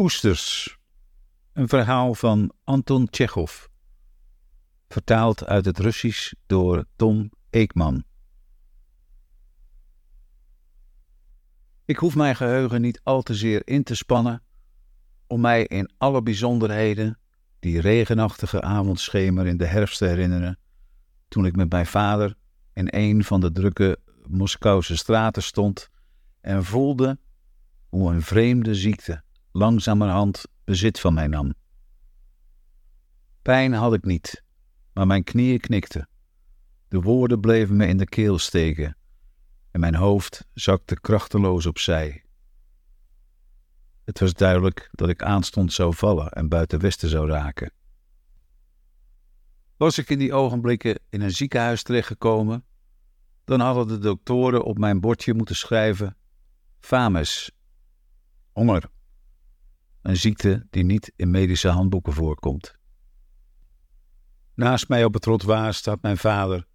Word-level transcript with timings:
Oesters. 0.00 0.78
Een 1.52 1.68
verhaal 1.68 2.14
van 2.14 2.52
Anton 2.64 3.08
Tjechov. 3.08 3.64
Vertaald 4.88 5.44
uit 5.44 5.64
het 5.64 5.78
Russisch 5.78 6.32
door 6.46 6.84
Tom 6.96 7.30
Eekman. 7.50 8.04
Ik 11.84 11.96
hoef 11.96 12.14
mijn 12.14 12.36
geheugen 12.36 12.80
niet 12.80 13.00
al 13.02 13.22
te 13.22 13.34
zeer 13.34 13.62
in 13.64 13.82
te 13.82 13.94
spannen 13.94 14.42
om 15.26 15.40
mij 15.40 15.64
in 15.64 15.90
alle 15.98 16.22
bijzonderheden 16.22 17.18
die 17.58 17.80
regenachtige 17.80 18.60
avondschemer 18.60 19.46
in 19.46 19.56
de 19.56 19.66
herfst 19.66 19.98
te 19.98 20.06
herinneren, 20.06 20.58
toen 21.28 21.46
ik 21.46 21.56
met 21.56 21.70
mijn 21.70 21.86
vader 21.86 22.34
in 22.72 22.88
een 22.90 23.24
van 23.24 23.40
de 23.40 23.52
drukke 23.52 23.98
Moskouse 24.26 24.96
straten 24.96 25.42
stond 25.42 25.88
en 26.40 26.64
voelde 26.64 27.18
hoe 27.88 28.12
een 28.12 28.22
vreemde 28.22 28.74
ziekte 28.74 29.22
langzamerhand 29.52 30.44
bezit 30.64 31.00
van 31.00 31.14
mij 31.14 31.26
nam. 31.26 31.54
Pijn 33.42 33.72
had 33.72 33.94
ik 33.94 34.04
niet, 34.04 34.44
maar 34.92 35.06
mijn 35.06 35.24
knieën 35.24 35.60
knikten. 35.60 36.08
De 36.88 37.00
woorden 37.00 37.40
bleven 37.40 37.76
me 37.76 37.86
in 37.86 37.96
de 37.96 38.06
keel 38.06 38.38
steken 38.38 38.96
en 39.70 39.80
mijn 39.80 39.94
hoofd 39.94 40.46
zakte 40.54 41.00
krachteloos 41.00 41.66
opzij. 41.66 42.24
Het 44.04 44.20
was 44.20 44.34
duidelijk 44.34 44.88
dat 44.92 45.08
ik 45.08 45.22
aanstond 45.22 45.72
zou 45.72 45.94
vallen 45.94 46.30
en 46.30 46.48
buiten 46.48 46.80
westen 46.80 47.08
zou 47.08 47.28
raken. 47.28 47.72
Was 49.76 49.98
ik 49.98 50.10
in 50.10 50.18
die 50.18 50.34
ogenblikken 50.34 50.98
in 51.08 51.20
een 51.20 51.30
ziekenhuis 51.30 51.82
terechtgekomen, 51.82 52.64
dan 53.44 53.60
hadden 53.60 53.88
de 53.88 53.98
doktoren 53.98 54.64
op 54.64 54.78
mijn 54.78 55.00
bordje 55.00 55.34
moeten 55.34 55.56
schrijven: 55.56 56.16
Fames, 56.80 57.50
honger. 58.52 58.90
Een 60.02 60.16
ziekte 60.16 60.66
die 60.70 60.84
niet 60.84 61.12
in 61.16 61.30
medische 61.30 61.68
handboeken 61.68 62.12
voorkomt. 62.12 62.74
Naast 64.54 64.88
mij 64.88 65.04
op 65.04 65.12
het 65.12 65.22
trottoir 65.22 65.74
staat 65.74 66.02
mijn 66.02 66.16
vader 66.16 66.66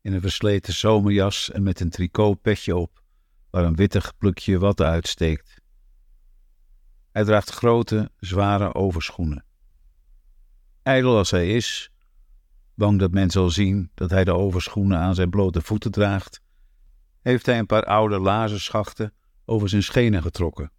in 0.00 0.12
een 0.12 0.20
versleten 0.20 0.72
zomerjas 0.72 1.50
en 1.50 1.62
met 1.62 1.80
een 1.80 1.90
tricotpetje 1.90 2.76
op, 2.76 3.02
waar 3.50 3.64
een 3.64 3.76
wittig 3.76 4.16
plukje 4.16 4.58
wat 4.58 4.80
uitsteekt. 4.80 5.60
Hij 7.12 7.24
draagt 7.24 7.50
grote, 7.50 8.10
zware 8.18 8.74
overschoenen. 8.74 9.44
Ijdel 10.82 11.16
als 11.16 11.30
hij 11.30 11.54
is, 11.54 11.90
bang 12.74 12.98
dat 12.98 13.10
men 13.10 13.30
zal 13.30 13.50
zien 13.50 13.90
dat 13.94 14.10
hij 14.10 14.24
de 14.24 14.34
overschoenen 14.34 14.98
aan 14.98 15.14
zijn 15.14 15.30
blote 15.30 15.62
voeten 15.62 15.90
draagt, 15.90 16.40
heeft 17.22 17.46
hij 17.46 17.58
een 17.58 17.66
paar 17.66 17.84
oude 17.84 18.18
lazenschachten 18.18 19.12
over 19.44 19.68
zijn 19.68 19.82
schenen 19.82 20.22
getrokken. 20.22 20.72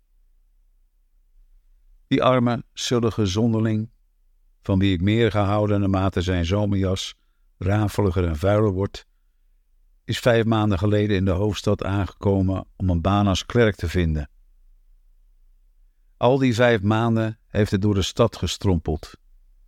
Die 2.07 2.23
arme, 2.23 2.63
zullige 2.73 3.25
zonderling, 3.25 3.89
van 4.61 4.79
wie 4.79 4.93
ik 4.93 5.01
meer 5.01 5.31
gehouden 5.31 5.79
naarmate 5.79 6.21
zijn 6.21 6.45
zomerjas 6.45 7.15
rafeliger 7.57 8.27
en 8.27 8.35
vuiler 8.35 8.71
wordt, 8.71 9.05
is 10.03 10.19
vijf 10.19 10.45
maanden 10.45 10.77
geleden 10.77 11.15
in 11.15 11.25
de 11.25 11.31
hoofdstad 11.31 11.83
aangekomen 11.83 12.65
om 12.75 12.89
een 12.89 13.01
baan 13.01 13.27
als 13.27 13.45
klerk 13.45 13.75
te 13.75 13.89
vinden. 13.89 14.29
Al 16.17 16.37
die 16.37 16.53
vijf 16.53 16.81
maanden 16.81 17.39
heeft 17.47 17.69
hij 17.69 17.79
door 17.79 17.93
de 17.93 18.01
stad 18.01 18.35
gestrompeld, 18.35 19.13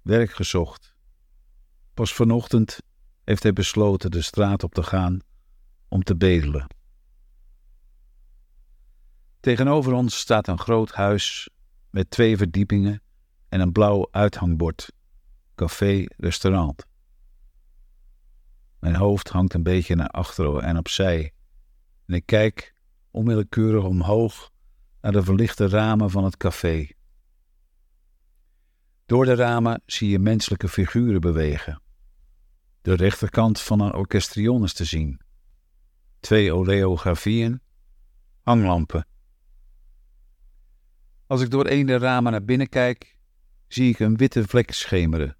werk 0.02 0.32
gezocht. 0.32 0.96
Pas 1.94 2.14
vanochtend 2.14 2.80
heeft 3.24 3.44
hij 3.44 3.54
besloten 3.54 4.12
de 4.12 4.22
straat 4.22 4.64
op 4.64 4.74
te 4.74 4.84
gaan 4.84 5.20
om 5.88 6.04
te 6.04 6.16
bedelen. 6.16 6.68
Tegenover 9.40 9.94
ons 9.94 10.20
staat 10.20 10.48
een 10.48 10.60
groot 10.60 10.92
huis 10.92 11.50
met 11.90 12.12
twee 12.12 12.38
verdiepingen 12.38 13.02
en 13.50 13.60
een 13.60 13.72
blauw 13.72 14.08
uithangbord. 14.12 14.92
Café, 15.56 16.06
restaurant. 16.18 16.86
Mijn 18.80 18.96
hoofd 18.96 19.30
hangt 19.30 19.54
een 19.54 19.64
beetje 19.64 19.96
naar 19.96 20.10
achteren 20.10 20.64
en 20.64 20.78
opzij. 20.78 21.34
En 22.06 22.14
ik 22.14 22.26
kijk 22.26 22.74
onwillekeurig 23.12 23.84
omhoog 23.84 24.52
naar 25.02 25.12
de 25.12 25.24
verlichte 25.24 25.68
ramen 25.68 26.10
van 26.10 26.24
het 26.24 26.38
café. 26.38 26.88
Door 29.06 29.26
de 29.26 29.36
ramen 29.36 29.82
zie 29.86 30.10
je 30.10 30.20
menselijke 30.20 30.70
figuren 30.70 31.22
bewegen. 31.22 31.82
De 32.82 32.94
rechterkant 32.94 33.62
van 33.62 33.80
een 33.80 33.94
orchestrion 33.94 34.64
is 34.64 34.74
te 34.74 34.86
zien. 34.86 35.22
Twee 36.20 36.54
oleografieën, 36.54 37.62
hanglampen 38.42 39.08
als 41.30 41.42
ik 41.42 41.50
door 41.50 41.68
een 41.68 41.86
der 41.86 42.00
ramen 42.00 42.32
naar 42.32 42.44
binnen 42.44 42.70
kijk, 42.70 43.18
zie 43.68 43.90
ik 43.90 44.00
een 44.00 44.18
witte 44.18 44.48
vlek 44.48 44.72
schemeren. 44.72 45.38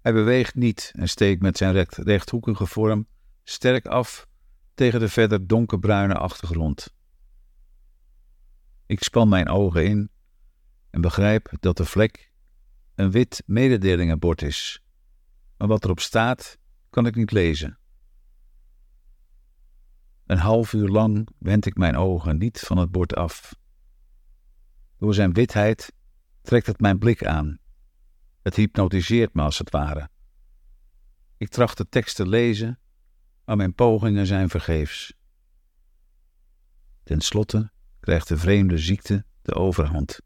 Hij 0.00 0.12
beweegt 0.12 0.54
niet 0.54 0.92
en 0.94 1.08
steekt 1.08 1.42
met 1.42 1.56
zijn 1.56 1.72
recht, 1.72 1.96
rechthoekige 1.96 2.66
vorm 2.66 3.06
sterk 3.44 3.86
af 3.86 4.28
tegen 4.74 5.00
de 5.00 5.08
verder 5.08 5.46
donkerbruine 5.46 6.14
achtergrond. 6.14 6.94
Ik 8.86 9.02
span 9.02 9.28
mijn 9.28 9.48
ogen 9.48 9.84
in 9.84 10.10
en 10.90 11.00
begrijp 11.00 11.52
dat 11.60 11.76
de 11.76 11.84
vlek 11.84 12.32
een 12.94 13.10
wit 13.10 13.42
mededelingenbord 13.46 14.42
is, 14.42 14.82
maar 15.56 15.68
wat 15.68 15.84
erop 15.84 16.00
staat 16.00 16.58
kan 16.90 17.06
ik 17.06 17.14
niet 17.14 17.30
lezen. 17.30 17.78
Een 20.26 20.38
half 20.38 20.72
uur 20.72 20.88
lang 20.88 21.28
wend 21.38 21.66
ik 21.66 21.76
mijn 21.76 21.96
ogen 21.96 22.38
niet 22.38 22.60
van 22.60 22.78
het 22.78 22.90
bord 22.90 23.14
af. 23.14 23.64
Door 24.98 25.14
zijn 25.14 25.32
witheid 25.32 25.92
trekt 26.42 26.66
het 26.66 26.80
mijn 26.80 26.98
blik 26.98 27.24
aan. 27.24 27.58
Het 28.42 28.56
hypnotiseert 28.56 29.34
me 29.34 29.42
als 29.42 29.58
het 29.58 29.70
ware. 29.70 30.08
Ik 31.36 31.48
tracht 31.48 31.76
de 31.76 31.88
tekst 31.88 32.16
te 32.16 32.26
lezen, 32.28 32.78
maar 33.44 33.56
mijn 33.56 33.74
pogingen 33.74 34.26
zijn 34.26 34.48
vergeefs. 34.48 35.14
Ten 37.02 37.20
slotte 37.20 37.70
krijgt 38.00 38.28
de 38.28 38.38
vreemde 38.38 38.78
ziekte 38.78 39.24
de 39.42 39.54
overhand. 39.54 40.20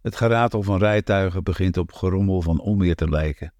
Het 0.00 0.16
geratel 0.16 0.62
van 0.62 0.78
rijtuigen 0.78 1.44
begint 1.44 1.76
op 1.76 1.92
gerommel 1.92 2.42
van 2.42 2.60
onweer 2.60 2.94
te 2.94 3.08
lijken. 3.08 3.52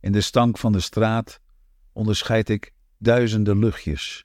In 0.00 0.12
de 0.12 0.20
stank 0.20 0.58
van 0.58 0.72
de 0.72 0.80
straat 0.80 1.40
onderscheid 1.92 2.48
ik 2.48 2.72
duizenden 2.98 3.58
luchtjes, 3.58 4.24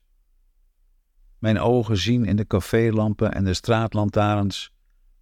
mijn 1.39 1.59
ogen 1.59 1.97
zien 1.97 2.25
in 2.25 2.35
de 2.35 2.47
cafélampen 2.47 3.33
en 3.33 3.43
de 3.43 3.53
straatlantaarns 3.53 4.71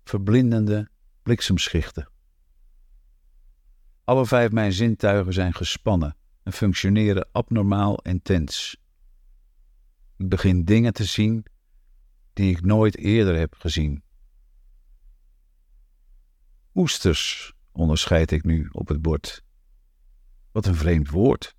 verblindende 0.03 0.89
bliksemschichten. 1.23 2.09
Alle 4.03 4.25
vijf 4.25 4.51
mijn 4.51 4.73
zintuigen 4.73 5.33
zijn 5.33 5.53
gespannen 5.53 6.15
en 6.43 6.53
functioneren 6.53 7.29
abnormaal 7.31 8.01
intens. 8.01 8.77
Ik 10.17 10.29
begin 10.29 10.65
dingen 10.65 10.93
te 10.93 11.03
zien 11.03 11.45
die 12.33 12.51
ik 12.51 12.61
nooit 12.61 12.97
eerder 12.97 13.37
heb 13.37 13.55
gezien. 13.57 14.03
Oesters 16.73 17.53
onderscheid 17.71 18.31
ik 18.31 18.43
nu 18.43 18.69
op 18.71 18.87
het 18.87 19.01
bord. 19.01 19.43
Wat 20.51 20.65
een 20.65 20.75
vreemd 20.75 21.09
woord. 21.09 21.55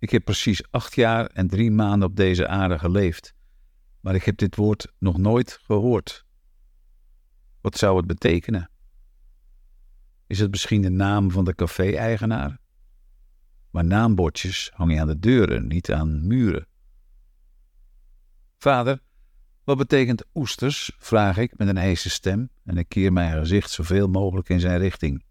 Ik 0.00 0.10
heb 0.10 0.24
precies 0.24 0.70
acht 0.70 0.94
jaar 0.94 1.26
en 1.26 1.48
drie 1.48 1.70
maanden 1.70 2.08
op 2.08 2.16
deze 2.16 2.48
aarde 2.48 2.78
geleefd, 2.78 3.34
maar 4.00 4.14
ik 4.14 4.24
heb 4.24 4.36
dit 4.36 4.56
woord 4.56 4.92
nog 4.98 5.18
nooit 5.18 5.58
gehoord. 5.62 6.24
Wat 7.60 7.76
zou 7.76 7.96
het 7.96 8.06
betekenen? 8.06 8.70
Is 10.26 10.38
het 10.38 10.50
misschien 10.50 10.82
de 10.82 10.90
naam 10.90 11.30
van 11.30 11.44
de 11.44 11.54
café-eigenaar? 11.54 12.58
Maar 13.70 13.84
naambordjes 13.84 14.70
hangen 14.74 15.00
aan 15.00 15.06
de 15.06 15.18
deuren, 15.18 15.66
niet 15.66 15.92
aan 15.92 16.26
muren. 16.26 16.66
Vader, 18.58 19.00
wat 19.64 19.76
betekent 19.76 20.24
oesters? 20.34 20.92
vraag 20.98 21.36
ik 21.36 21.58
met 21.58 21.68
een 21.68 21.76
heese 21.76 22.10
stem 22.10 22.50
en 22.64 22.76
ik 22.76 22.88
keer 22.88 23.12
mijn 23.12 23.38
gezicht 23.38 23.70
zoveel 23.70 24.08
mogelijk 24.08 24.48
in 24.48 24.60
zijn 24.60 24.78
richting. 24.78 25.24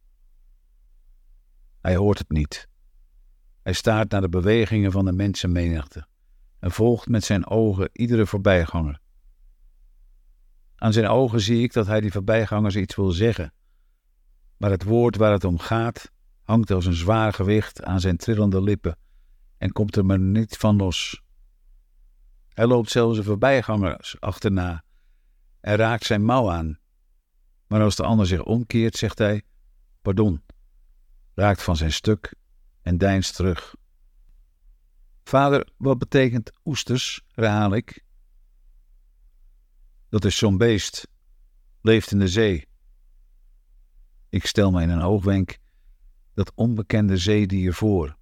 Hij 1.82 1.96
hoort 1.96 2.18
het 2.18 2.30
niet. 2.30 2.69
Hij 3.64 3.74
staart 3.74 4.12
naar 4.12 4.22
de 4.22 4.30
bewegingen 4.30 4.92
van 4.92 5.06
de 5.06 5.12
mensenmenigte 5.12 6.08
en 6.60 6.72
volgt 6.72 7.08
met 7.08 7.24
zijn 7.24 7.48
ogen 7.48 7.90
iedere 7.94 8.26
voorbijganger. 8.26 9.00
Aan 10.76 10.94
zijn 10.94 11.08
ogen 11.08 11.40
zie 11.40 11.64
ik 11.64 11.74
dat 11.74 11.88
hij 11.88 12.02
die 12.02 12.12
voorbijgangers 12.12 12.76
iets 12.76 12.96
wil 12.96 13.12
zeggen, 13.12 13.54
maar 14.58 14.72
het 14.72 14.84
woord 14.84 15.16
waar 15.16 15.32
het 15.32 15.44
om 15.44 15.60
gaat 15.60 16.12
hangt 16.44 16.72
als 16.72 16.86
een 16.86 16.94
zwaar 16.94 17.34
gewicht 17.34 17.84
aan 17.84 18.00
zijn 18.00 18.18
trillende 18.18 18.62
lippen 18.62 18.98
en 19.58 19.72
komt 19.72 19.96
er 19.96 20.06
maar 20.06 20.20
niet 20.20 20.58
van 20.58 20.76
los. 20.76 21.22
Hij 22.54 22.68
loopt 22.68 22.90
zelfs 22.90 23.18
de 23.18 23.24
voorbijgangers 23.24 24.20
achterna 24.20 24.84
en 25.62 25.76
raakt 25.76 26.06
zijn 26.06 26.26
mouw 26.26 26.52
aan. 26.52 26.80
Maar 27.68 27.82
als 27.82 27.96
de 27.96 28.04
ander 28.04 28.28
zich 28.28 28.44
omkeert, 28.44 28.96
zegt 28.96 29.18
hij: 29.18 29.44
Pardon, 30.02 30.44
raakt 31.34 31.62
van 31.62 31.76
zijn 31.76 31.92
stuk 31.92 32.34
en 32.90 32.98
deinst 32.98 33.36
terug. 33.36 33.76
Vader, 35.24 35.70
wat 35.78 35.98
betekent 35.98 36.52
oesters? 36.66 37.22
herhaal 37.32 37.76
ik. 37.76 38.04
Dat 40.10 40.26
is 40.26 40.38
zo'n 40.38 40.58
beest. 40.58 41.08
Leeft 41.82 42.12
in 42.12 42.20
de 42.20 42.28
zee. 42.28 42.68
Ik 44.30 44.46
stel 44.46 44.72
mij 44.72 44.84
in 44.84 44.90
een 44.90 45.02
oogwenk 45.02 45.58
dat 46.34 46.52
onbekende 46.56 47.18
zeedier 47.18 47.74
voor. 47.74 48.18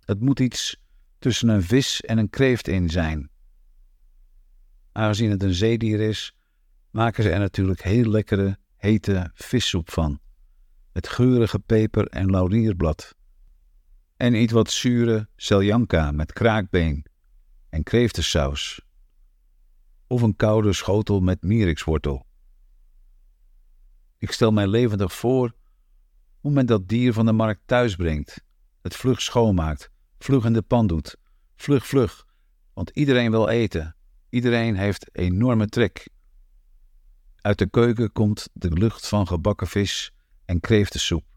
Het 0.00 0.20
moet 0.20 0.40
iets 0.40 0.76
tussen 1.18 1.48
een 1.48 1.62
vis 1.62 2.00
en 2.00 2.18
een 2.18 2.30
kreeft 2.30 2.68
in 2.68 2.90
zijn. 2.90 3.30
Aangezien 4.92 5.30
het 5.30 5.42
een 5.42 5.54
zeedier 5.54 6.00
is, 6.00 6.36
maken 6.90 7.22
ze 7.22 7.30
er 7.30 7.38
natuurlijk 7.38 7.82
heel 7.82 8.10
lekkere, 8.10 8.58
hete 8.76 9.30
vissoep 9.34 9.90
van. 9.90 10.20
Met 10.92 11.08
geurige 11.08 11.58
peper 11.58 12.06
en 12.06 12.30
laurierblad. 12.30 13.14
En 14.16 14.34
iets 14.34 14.52
wat 14.52 14.70
zure 14.70 15.28
seljanka 15.36 16.10
met 16.10 16.32
kraakbeen 16.32 17.06
en 17.68 17.82
kreeftensaus. 17.82 18.80
Of 20.06 20.22
een 20.22 20.36
koude 20.36 20.72
schotel 20.72 21.20
met 21.20 21.42
mierikswortel. 21.42 22.26
Ik 24.18 24.32
stel 24.32 24.52
mij 24.52 24.66
levendig 24.66 25.12
voor 25.12 25.54
hoe 26.40 26.52
men 26.52 26.66
dat 26.66 26.88
dier 26.88 27.12
van 27.12 27.26
de 27.26 27.32
markt 27.32 27.60
thuis 27.64 27.96
brengt, 27.96 28.44
het 28.82 28.96
vlug 28.96 29.20
schoonmaakt, 29.20 29.90
vlug 30.18 30.44
in 30.44 30.52
de 30.52 30.62
pan 30.62 30.86
doet, 30.86 31.16
vlug 31.56 31.86
vlug, 31.86 32.26
want 32.74 32.90
iedereen 32.90 33.30
wil 33.30 33.48
eten, 33.48 33.96
iedereen 34.28 34.76
heeft 34.76 35.08
enorme 35.12 35.66
trek. 35.66 36.08
Uit 37.36 37.58
de 37.58 37.70
keuken 37.70 38.12
komt 38.12 38.48
de 38.52 38.70
lucht 38.70 39.08
van 39.08 39.26
gebakken 39.26 39.66
vis 39.66 40.12
en 40.44 40.60
kreeftensoep. 40.60 41.33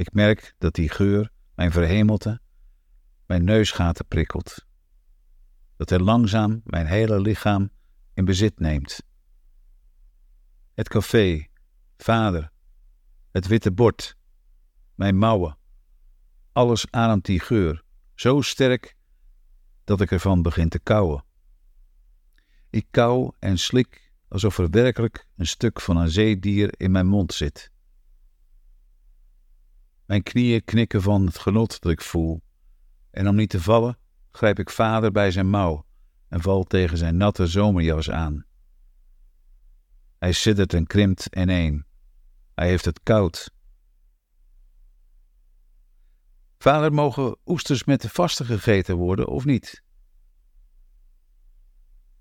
Ik 0.00 0.12
merk 0.12 0.54
dat 0.58 0.74
die 0.74 0.88
geur 0.88 1.30
mijn 1.54 1.72
verhemelte, 1.72 2.40
mijn 3.26 3.44
neusgaten 3.44 4.06
prikkelt. 4.06 4.66
Dat 5.76 5.88
hij 5.88 5.98
langzaam 5.98 6.60
mijn 6.64 6.86
hele 6.86 7.20
lichaam 7.20 7.70
in 8.14 8.24
bezit 8.24 8.60
neemt. 8.60 9.02
Het 10.74 10.88
café, 10.88 11.46
vader, 11.96 12.50
het 13.30 13.46
witte 13.46 13.72
bord, 13.72 14.16
mijn 14.94 15.16
mouwen. 15.16 15.58
Alles 16.52 16.90
ademt 16.90 17.24
die 17.24 17.40
geur, 17.40 17.84
zo 18.14 18.40
sterk 18.40 18.96
dat 19.84 20.00
ik 20.00 20.10
ervan 20.10 20.42
begin 20.42 20.68
te 20.68 20.78
kauwen. 20.78 21.24
Ik 22.70 22.86
kauw 22.90 23.34
en 23.38 23.58
slik 23.58 24.12
alsof 24.28 24.58
er 24.58 24.70
werkelijk 24.70 25.26
een 25.36 25.46
stuk 25.46 25.80
van 25.80 25.96
een 25.96 26.10
zeedier 26.10 26.74
in 26.76 26.90
mijn 26.90 27.06
mond 27.06 27.32
zit. 27.32 27.69
Mijn 30.10 30.22
knieën 30.22 30.64
knikken 30.64 31.02
van 31.02 31.26
het 31.26 31.38
genot 31.38 31.80
dat 31.80 31.92
ik 31.92 32.00
voel, 32.00 32.42
en 33.10 33.28
om 33.28 33.34
niet 33.36 33.50
te 33.50 33.60
vallen, 33.60 33.98
grijp 34.32 34.58
ik 34.58 34.70
vader 34.70 35.12
bij 35.12 35.30
zijn 35.30 35.50
mouw 35.50 35.86
en 36.28 36.40
val 36.40 36.64
tegen 36.64 36.98
zijn 36.98 37.16
natte 37.16 37.46
zomerjas 37.46 38.10
aan. 38.10 38.44
Hij 40.18 40.32
siddert 40.32 40.74
en 40.74 40.86
krimpt 40.86 41.36
ineen. 41.36 41.84
Hij 42.54 42.68
heeft 42.68 42.84
het 42.84 43.00
koud. 43.02 43.50
Vader, 46.58 46.92
mogen 46.92 47.36
oesters 47.46 47.84
met 47.84 48.00
de 48.00 48.08
vaste 48.08 48.44
gegeten 48.44 48.96
worden 48.96 49.28
of 49.28 49.44
niet? 49.44 49.82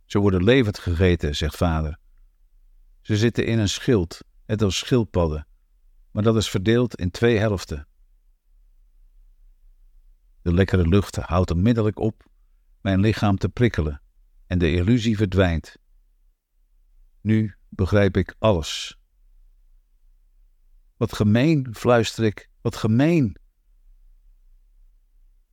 Ze 0.06 0.20
worden 0.20 0.44
levend 0.44 0.80
gegeten, 0.80 1.36
zegt 1.36 1.56
vader. 1.56 2.00
Ze 3.02 3.18
zitten 3.18 3.46
in 3.46 3.60
een 3.60 3.70
schild, 3.70 4.20
net 4.46 4.62
als 4.62 4.78
schildpadden, 4.78 5.48
maar 6.12 6.24
dat 6.24 6.36
is 6.36 6.50
verdeeld 6.50 6.96
in 6.96 7.12
twee 7.12 7.38
helften. 7.38 7.88
De 10.42 10.54
lekkere 10.54 10.88
lucht 10.88 11.16
houdt 11.16 11.52
onmiddellijk 11.52 12.00
op 12.00 12.30
mijn 12.82 13.00
lichaam 13.00 13.38
te 13.38 13.50
prikkelen 13.50 14.02
en 14.48 14.60
de 14.60 14.72
illusie 14.72 15.18
verdwijnt. 15.18 15.78
Nu 17.22 17.56
begrijp 17.70 18.18
ik 18.18 18.36
alles. 18.40 19.00
Wat 20.98 21.14
gemeen, 21.14 21.76
fluister 21.76 22.24
ik, 22.24 22.50
wat 22.62 22.76
gemeen. 22.76 23.38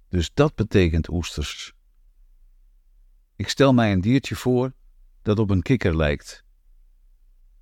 Dus 0.09 0.31
dat 0.35 0.55
betekent 0.55 1.09
oesters. 1.09 1.75
Ik 3.37 3.49
stel 3.49 3.73
mij 3.73 3.93
een 3.93 4.01
diertje 4.01 4.37
voor 4.37 4.73
dat 5.23 5.39
op 5.39 5.51
een 5.51 5.63
kikker 5.63 5.97
lijkt. 5.97 6.45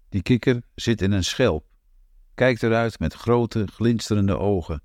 Die 0.08 0.22
kikker 0.22 0.62
zit 0.74 1.02
in 1.02 1.12
een 1.12 1.24
schelp, 1.24 1.73
kijkt 2.34 2.62
eruit 2.62 2.98
met 2.98 3.14
grote, 3.14 3.66
glinsterende 3.66 4.38
ogen 4.38 4.82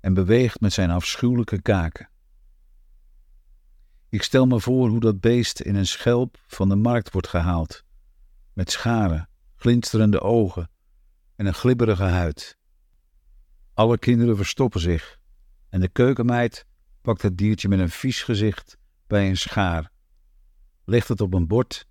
en 0.00 0.14
beweegt 0.14 0.60
met 0.60 0.72
zijn 0.72 0.90
afschuwelijke 0.90 1.62
kaken. 1.62 2.08
Ik 4.08 4.22
stel 4.22 4.46
me 4.46 4.60
voor 4.60 4.88
hoe 4.88 5.00
dat 5.00 5.20
beest 5.20 5.60
in 5.60 5.74
een 5.74 5.86
schelp 5.86 6.38
van 6.46 6.68
de 6.68 6.76
markt 6.76 7.12
wordt 7.12 7.28
gehaald, 7.28 7.84
met 8.52 8.70
scharen, 8.70 9.28
glinsterende 9.56 10.20
ogen 10.20 10.70
en 11.36 11.46
een 11.46 11.54
glibberige 11.54 12.02
huid. 12.02 12.58
Alle 13.74 13.98
kinderen 13.98 14.36
verstoppen 14.36 14.80
zich 14.80 15.18
en 15.68 15.80
de 15.80 15.88
keukenmeid 15.88 16.66
pakt 17.00 17.22
het 17.22 17.38
diertje 17.38 17.68
met 17.68 17.78
een 17.78 17.90
vies 17.90 18.22
gezicht 18.22 18.76
bij 19.06 19.28
een 19.28 19.36
schaar, 19.36 19.90
legt 20.84 21.08
het 21.08 21.20
op 21.20 21.34
een 21.34 21.46
bord 21.46 21.86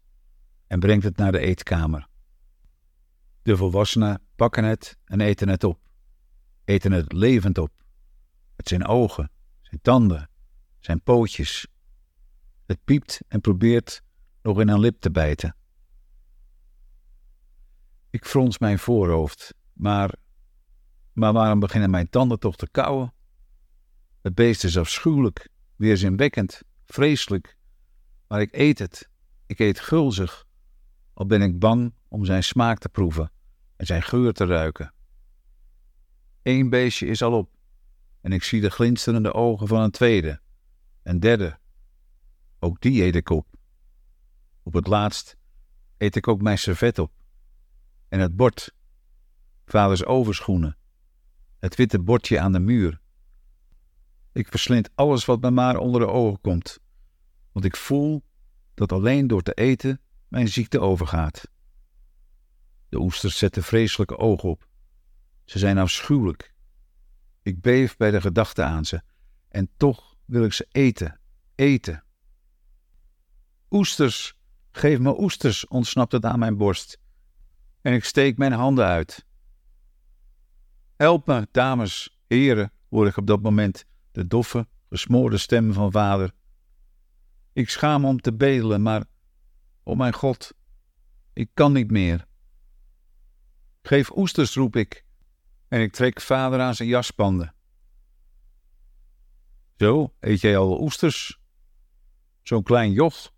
en 0.68 0.80
brengt 0.80 1.04
het 1.04 1.18
naar 1.18 1.31
de 1.31 1.40
eetkamer. 1.40 2.07
De 3.42 3.57
volwassenen 3.57 4.22
pakken 4.39 4.63
het 4.63 4.97
en 5.06 5.21
eten 5.21 5.50
het 5.50 5.63
op, 5.63 5.80
eten 6.65 6.91
het 6.91 7.13
levend 7.13 7.57
op, 7.57 7.71
met 8.56 8.68
zijn 8.68 8.86
ogen, 8.86 9.31
zijn 9.62 9.81
tanden, 9.81 10.30
zijn 10.80 11.01
pootjes. 11.01 11.68
Het 12.65 12.83
piept 12.83 13.21
en 13.27 13.41
probeert 13.41 14.01
nog 14.41 14.59
in 14.59 14.68
een 14.68 14.80
lip 14.80 15.00
te 15.00 15.12
bijten. 15.12 15.56
Ik 18.09 18.25
frons 18.25 18.57
mijn 18.57 18.80
voorhoofd, 18.80 19.53
maar, 19.74 20.15
maar 21.13 21.33
waarom 21.33 21.59
beginnen 21.59 21.89
mijn 21.89 22.09
tanden 22.09 22.39
toch 22.39 22.56
te 22.56 22.69
kauwen? 22.71 23.13
Het 24.21 24.36
beest 24.36 24.63
is 24.63 24.77
afschuwelijk, 24.77 25.50
weerzinwekkend, 25.75 26.62
vreselijk, 26.86 27.57
maar 28.27 28.41
ik 28.41 28.56
eet 28.56 28.80
het. 28.80 29.09
Ik 29.45 29.59
eet 29.59 29.80
gulzig, 29.80 30.45
al 31.13 31.25
ben 31.25 31.41
ik 31.41 31.59
bang 31.59 31.94
om 32.07 32.25
zijn 32.25 32.44
smaak 32.44 32.80
te 32.80 32.89
proeven 32.89 33.31
en 33.79 33.85
zijn 33.85 34.01
geur 34.01 34.33
te 34.33 34.45
ruiken. 34.45 34.93
Eén 36.43 36.69
beestje 36.69 37.05
is 37.05 37.21
al 37.21 37.33
op 37.33 37.49
en 38.21 38.31
ik 38.31 38.43
zie 38.43 38.61
de 38.61 38.69
glinsterende 38.69 39.33
ogen 39.33 39.67
van 39.67 39.81
een 39.81 39.91
tweede, 39.91 40.41
een 41.03 41.19
derde. 41.19 41.57
Ook 42.59 42.81
die 42.81 43.03
eet 43.03 43.15
ik 43.15 43.29
op. 43.29 43.47
Op 44.63 44.73
het 44.73 44.87
laatst 44.87 45.38
eet 45.98 46.15
ik 46.15 46.27
ook 46.27 46.41
mijn 46.41 46.57
servet 46.57 47.00
op 47.00 47.12
en 48.07 48.19
het 48.19 48.36
bord, 48.36 48.74
vaders 49.65 50.05
overschoenen, 50.05 50.77
het 51.59 51.75
witte 51.75 52.00
bordje 52.00 52.39
aan 52.39 52.51
de 52.51 52.59
muur. 52.59 53.01
Ik 54.31 54.48
verslind 54.48 54.89
alles 54.95 55.25
wat 55.25 55.41
me 55.41 55.51
maar 55.51 55.77
onder 55.77 56.01
de 56.01 56.07
ogen 56.07 56.41
komt, 56.41 56.79
want 57.51 57.65
ik 57.65 57.75
voel 57.75 58.24
dat 58.74 58.91
alleen 58.91 59.27
door 59.27 59.41
te 59.41 59.53
eten 59.53 60.01
mijn 60.27 60.48
ziekte 60.48 60.79
overgaat. 60.79 61.50
De 62.89 63.00
oesters 63.00 63.38
zetten 63.38 63.63
vreselijke 63.63 64.17
ogen 64.17 64.50
op. 64.50 64.67
Ze 65.46 65.60
zijn 65.60 65.77
afschuwelijk. 65.77 66.53
Ik 67.41 67.62
beef 67.62 67.98
bij 67.98 68.12
de 68.12 68.22
gedachte 68.22 68.63
aan 68.63 68.86
ze, 68.86 69.01
en 69.50 69.69
toch 69.77 70.17
wil 70.25 70.43
ik 70.43 70.53
ze 70.53 70.67
eten, 70.72 71.19
eten. 71.55 72.03
Oesters, 73.69 74.38
geef 74.72 75.00
me 75.00 75.19
oesters, 75.19 75.67
ontsnapt 75.67 76.12
het 76.12 76.25
aan 76.25 76.39
mijn 76.39 76.58
borst 76.58 77.00
en 77.81 77.93
ik 77.93 78.03
steek 78.03 78.38
mijn 78.38 78.51
handen 78.51 78.86
uit. 78.86 79.25
Help 80.96 81.27
me, 81.27 81.48
dames, 81.51 82.19
heren, 82.27 82.72
hoor 82.89 83.08
ik 83.08 83.17
op 83.17 83.27
dat 83.27 83.41
moment 83.41 83.86
de 84.12 84.27
doffe, 84.27 84.67
gesmoorde 84.89 85.38
stem 85.38 85.74
van 85.74 85.91
vader. 85.91 86.31
Ik 87.53 87.69
schaam 87.69 88.05
om 88.05 88.22
te 88.22 88.34
bedelen, 88.34 88.81
maar, 88.81 89.05
o 89.84 89.96
mijn 89.96 90.13
God, 90.13 90.53
ik 91.34 91.50
kan 91.53 91.74
niet 91.74 91.91
meer. 91.91 92.27
Geef 93.89 94.12
oesters, 94.17 94.55
roep 94.55 94.75
ik, 94.75 95.05
en 95.67 95.81
ik 95.81 95.91
trek 95.91 96.22
vader 96.22 96.60
aan 96.60 96.75
zijn 96.75 96.89
jaspanden. 96.89 97.55
Zo, 99.77 100.13
eet 100.19 100.41
jij 100.41 100.58
al 100.58 100.81
oesters? 100.81 101.39
Zo'n 102.41 102.63
klein 102.63 102.91
joch, 102.91 103.34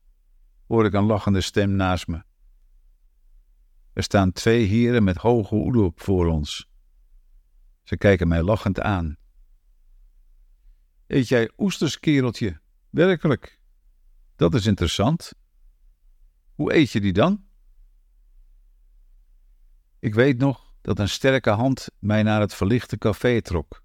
hoor 0.67 0.85
ik 0.85 0.93
een 0.93 1.03
lachende 1.03 1.41
stem 1.41 1.75
naast 1.75 2.07
me. 2.07 2.23
Er 3.93 4.03
staan 4.03 4.31
twee 4.31 4.65
heren 4.65 5.03
met 5.03 5.17
hoge 5.17 5.55
hoeden 5.55 5.83
op 5.83 6.01
voor 6.01 6.27
ons. 6.27 6.69
Ze 7.83 7.97
kijken 7.97 8.27
mij 8.27 8.41
lachend 8.41 8.79
aan. 8.79 9.17
Eet 11.07 11.27
jij 11.27 11.51
oesters, 11.57 11.99
kereltje? 11.99 12.59
Werkelijk? 12.89 13.59
Dat 14.35 14.53
is 14.53 14.65
interessant. 14.65 15.33
Hoe 16.55 16.73
eet 16.73 16.91
je 16.91 17.01
die 17.01 17.13
dan? 17.13 17.49
Ik 20.01 20.13
weet 20.13 20.37
nog 20.37 20.73
dat 20.81 20.99
een 20.99 21.09
sterke 21.09 21.49
hand 21.49 21.87
mij 21.99 22.23
naar 22.23 22.39
het 22.39 22.53
verlichte 22.53 22.97
café 22.97 23.41
trok. 23.41 23.83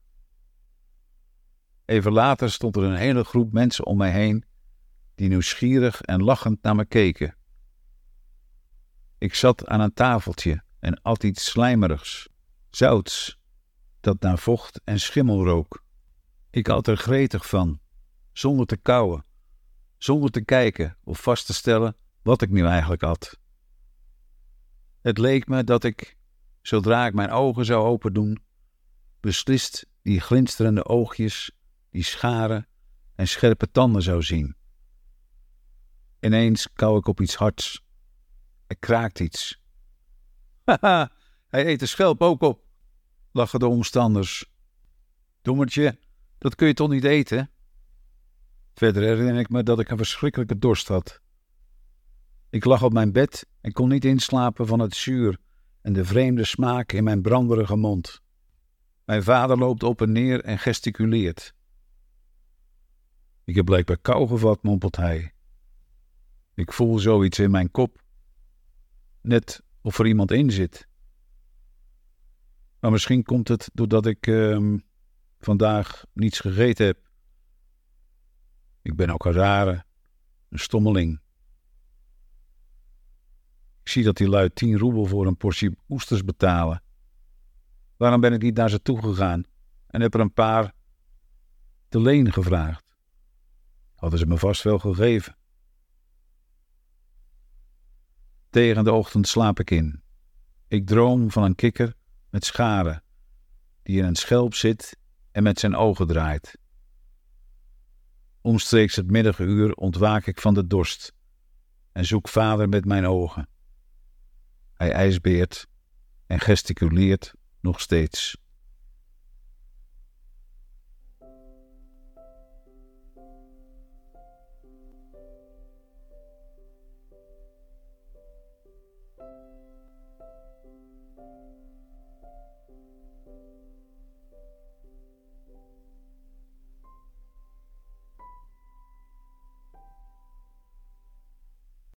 Even 1.84 2.12
later 2.12 2.50
stond 2.50 2.76
er 2.76 2.82
een 2.82 2.96
hele 2.96 3.24
groep 3.24 3.52
mensen 3.52 3.86
om 3.86 3.96
mij 3.96 4.10
heen 4.10 4.44
die 5.14 5.28
nieuwsgierig 5.28 6.00
en 6.00 6.22
lachend 6.22 6.62
naar 6.62 6.74
me 6.74 6.84
keken. 6.84 7.36
Ik 9.18 9.34
zat 9.34 9.66
aan 9.66 9.80
een 9.80 9.92
tafeltje 9.92 10.62
en 10.78 11.02
at 11.02 11.22
iets 11.22 11.44
slijmerigs, 11.44 12.28
zouts, 12.70 13.38
dat 14.00 14.20
naar 14.20 14.38
vocht 14.38 14.80
en 14.84 15.00
schimmel 15.00 15.44
rook. 15.44 15.84
Ik 16.50 16.68
at 16.68 16.86
er 16.86 16.96
gretig 16.96 17.48
van, 17.48 17.80
zonder 18.32 18.66
te 18.66 18.76
kauwen, 18.76 19.24
zonder 19.98 20.30
te 20.30 20.44
kijken 20.44 20.96
of 21.04 21.22
vast 21.22 21.46
te 21.46 21.54
stellen 21.54 21.96
wat 22.22 22.42
ik 22.42 22.50
nu 22.50 22.66
eigenlijk 22.66 23.02
at. 23.02 23.38
Het 25.06 25.18
leek 25.18 25.46
me 25.46 25.64
dat 25.64 25.84
ik, 25.84 26.16
zodra 26.62 27.06
ik 27.06 27.14
mijn 27.14 27.30
ogen 27.30 27.64
zou 27.64 27.84
open 27.84 28.12
doen, 28.12 28.42
beslist 29.20 29.86
die 30.02 30.20
glinsterende 30.20 30.84
oogjes, 30.84 31.50
die 31.90 32.02
scharen 32.02 32.68
en 33.14 33.28
scherpe 33.28 33.70
tanden 33.70 34.02
zou 34.02 34.22
zien. 34.22 34.56
Ineens 36.20 36.72
kauw 36.72 36.96
ik 36.96 37.06
op 37.06 37.20
iets 37.20 37.34
hards. 37.34 37.84
Er 38.66 38.76
kraakt 38.76 39.20
iets. 39.20 39.62
Haha, 40.64 41.12
hij 41.48 41.66
eet 41.66 41.80
de 41.80 41.86
schelp 41.86 42.22
ook 42.22 42.42
op, 42.42 42.64
lachen 43.32 43.58
de 43.58 43.66
omstanders. 43.66 44.50
Dommertje, 45.42 45.98
dat 46.38 46.54
kun 46.54 46.66
je 46.66 46.74
toch 46.74 46.88
niet 46.88 47.04
eten? 47.04 47.50
Verder 48.74 49.02
herinner 49.02 49.38
ik 49.38 49.48
me 49.48 49.62
dat 49.62 49.80
ik 49.80 49.88
een 49.88 49.96
verschrikkelijke 49.96 50.58
dorst 50.58 50.88
had. 50.88 51.20
Ik 52.56 52.64
lag 52.64 52.82
op 52.82 52.92
mijn 52.92 53.12
bed 53.12 53.46
en 53.60 53.72
kon 53.72 53.88
niet 53.88 54.04
inslapen 54.04 54.66
van 54.66 54.78
het 54.78 54.94
zuur 54.94 55.38
en 55.80 55.92
de 55.92 56.04
vreemde 56.04 56.44
smaak 56.44 56.92
in 56.92 57.04
mijn 57.04 57.22
branderige 57.22 57.76
mond. 57.76 58.22
Mijn 59.04 59.22
vader 59.22 59.58
loopt 59.58 59.82
op 59.82 60.02
en 60.02 60.12
neer 60.12 60.44
en 60.44 60.58
gesticuleert. 60.58 61.54
Ik 63.44 63.54
heb 63.54 63.64
blijkbaar 63.64 63.98
kou 63.98 64.28
gevat, 64.28 64.62
mompelt 64.62 64.96
hij. 64.96 65.34
Ik 66.54 66.72
voel 66.72 66.98
zoiets 66.98 67.38
in 67.38 67.50
mijn 67.50 67.70
kop. 67.70 68.02
Net 69.20 69.62
of 69.80 69.98
er 69.98 70.06
iemand 70.06 70.30
in 70.30 70.50
zit. 70.50 70.88
Maar 72.80 72.90
misschien 72.90 73.22
komt 73.22 73.48
het 73.48 73.70
doordat 73.72 74.06
ik 74.06 74.26
uh, 74.26 74.74
vandaag 75.40 76.04
niets 76.12 76.40
gegeten 76.40 76.86
heb. 76.86 76.98
Ik 78.82 78.96
ben 78.96 79.10
ook 79.10 79.24
een 79.24 79.32
rare, 79.32 79.84
een 80.48 80.58
stommeling. 80.58 81.24
Ik 83.86 83.92
zie 83.92 84.04
dat 84.04 84.16
die 84.16 84.28
lui 84.28 84.50
tien 84.52 84.78
roebel 84.78 85.06
voor 85.06 85.26
een 85.26 85.36
portie 85.36 85.78
oesters 85.88 86.24
betalen. 86.24 86.82
Waarom 87.96 88.20
ben 88.20 88.32
ik 88.32 88.42
niet 88.42 88.56
naar 88.56 88.70
ze 88.70 88.82
toe 88.82 89.02
gegaan 89.02 89.42
en 89.86 90.00
heb 90.00 90.14
er 90.14 90.20
een 90.20 90.32
paar 90.32 90.72
te 91.88 92.00
leen 92.00 92.32
gevraagd? 92.32 92.84
Hadden 93.94 94.18
ze 94.18 94.26
me 94.26 94.38
vast 94.38 94.62
wel 94.62 94.78
gegeven. 94.78 95.36
Tegen 98.50 98.84
de 98.84 98.92
ochtend 98.92 99.28
slaap 99.28 99.60
ik 99.60 99.70
in. 99.70 100.02
Ik 100.68 100.86
droom 100.86 101.30
van 101.30 101.42
een 101.42 101.54
kikker 101.54 101.94
met 102.30 102.44
scharen, 102.44 103.02
die 103.82 103.98
in 103.98 104.04
een 104.04 104.16
schelp 104.16 104.54
zit 104.54 104.96
en 105.30 105.42
met 105.42 105.60
zijn 105.60 105.76
ogen 105.76 106.06
draait. 106.06 106.58
Omstreeks 108.40 108.96
het 108.96 109.10
middaguur 109.10 109.74
ontwaak 109.74 110.26
ik 110.26 110.40
van 110.40 110.54
de 110.54 110.66
dorst 110.66 111.12
en 111.92 112.04
zoek 112.04 112.28
vader 112.28 112.68
met 112.68 112.84
mijn 112.84 113.06
ogen. 113.06 113.48
Hij 114.76 114.92
ijsbeert 114.92 115.66
en 116.26 116.40
gesticuleert 116.40 117.34
nog 117.60 117.80
steeds. 117.80 118.36